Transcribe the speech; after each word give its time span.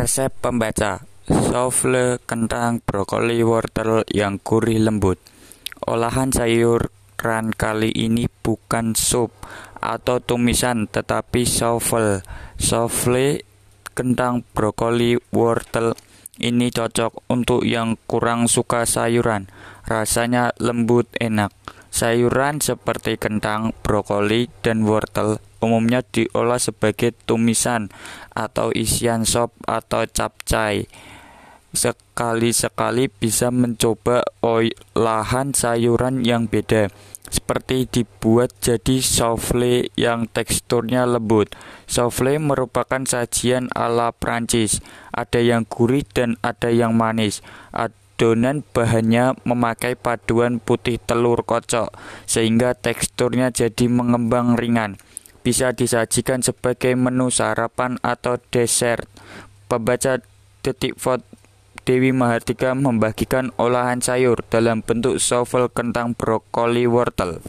Resep 0.00 0.32
pembaca. 0.40 1.04
Souffle 1.28 2.16
kentang 2.24 2.80
brokoli 2.80 3.44
wortel 3.44 4.00
yang 4.08 4.40
gurih 4.40 4.80
lembut. 4.80 5.20
Olahan 5.84 6.32
sayuran 6.32 7.52
kali 7.52 7.92
ini 7.92 8.24
bukan 8.24 8.96
sup 8.96 9.28
atau 9.76 10.16
tumisan 10.24 10.88
tetapi 10.88 11.44
souffle. 11.44 12.24
Souffle 12.56 13.44
kentang 13.92 14.40
brokoli 14.56 15.20
wortel 15.36 15.92
ini 16.40 16.72
cocok 16.72 17.28
untuk 17.28 17.68
yang 17.68 18.00
kurang 18.08 18.48
suka 18.48 18.88
sayuran. 18.88 19.52
Rasanya 19.84 20.56
lembut 20.56 21.12
enak. 21.20 21.52
Sayuran 21.92 22.64
seperti 22.64 23.20
kentang, 23.20 23.76
brokoli, 23.84 24.48
dan 24.64 24.80
wortel 24.88 25.44
umumnya 25.60 26.02
diolah 26.02 26.58
sebagai 26.58 27.12
tumisan 27.28 27.92
atau 28.32 28.72
isian 28.72 29.28
sop 29.28 29.52
atau 29.68 30.08
capcay. 30.08 30.88
Sekali-sekali 31.70 33.06
bisa 33.06 33.54
mencoba 33.54 34.26
olahan 34.42 35.54
sayuran 35.54 36.26
yang 36.26 36.50
beda, 36.50 36.90
seperti 37.30 37.86
dibuat 37.86 38.50
jadi 38.58 38.98
souffle 38.98 39.86
yang 39.94 40.26
teksturnya 40.26 41.06
lembut. 41.06 41.54
Souffle 41.86 42.42
merupakan 42.42 43.06
sajian 43.06 43.70
ala 43.70 44.10
Prancis, 44.10 44.82
ada 45.14 45.38
yang 45.38 45.62
gurih 45.62 46.02
dan 46.10 46.34
ada 46.42 46.74
yang 46.74 46.98
manis. 46.98 47.38
Adonan 47.70 48.66
bahannya 48.66 49.38
memakai 49.46 49.94
paduan 49.94 50.58
putih 50.58 50.98
telur 50.98 51.46
kocok 51.46 51.94
sehingga 52.26 52.74
teksturnya 52.74 53.54
jadi 53.54 53.86
mengembang 53.86 54.58
ringan. 54.58 54.98
Bisa 55.40 55.72
disajikan 55.72 56.44
sebagai 56.44 56.92
menu 56.96 57.32
sarapan 57.32 57.96
atau 58.04 58.36
dessert. 58.52 59.08
Pembaca 59.70 60.20
detik 60.60 61.00
vote 61.00 61.24
Dewi 61.88 62.12
Mahardika 62.12 62.76
membagikan 62.76 63.50
olahan 63.56 64.04
sayur 64.04 64.44
dalam 64.52 64.84
bentuk 64.84 65.16
souffle 65.16 65.72
kentang 65.72 66.12
brokoli 66.12 66.84
wortel. 66.84 67.40